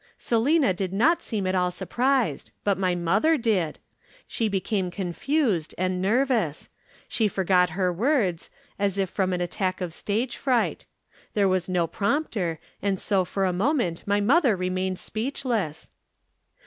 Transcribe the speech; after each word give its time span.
"Selina 0.17 0.73
did 0.73 0.91
not 0.91 1.21
seem 1.21 1.45
at 1.45 1.53
all 1.53 1.69
surprised. 1.69 2.51
But 2.63 2.79
my 2.79 2.95
mother 2.95 3.37
did. 3.37 3.77
She 4.25 4.47
became 4.47 4.89
confused 4.89 5.75
and 5.77 6.01
nervous. 6.01 6.69
She 7.07 7.27
forgot 7.27 7.69
her 7.77 7.93
words, 7.93 8.49
as 8.79 8.97
if 8.97 9.11
from 9.11 9.31
an 9.31 9.41
attack 9.41 9.79
of 9.79 9.93
stage 9.93 10.37
fright. 10.37 10.87
There 11.35 11.47
was 11.47 11.69
no 11.69 11.85
prompter 11.85 12.57
and 12.81 12.99
so 12.99 13.23
for 13.23 13.45
a 13.45 13.53
moment 13.53 14.01
my 14.07 14.19
mother 14.19 14.55
remained 14.55 14.97
speechless. 14.97 15.91